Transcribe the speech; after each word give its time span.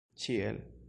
ĉiel 0.21 0.61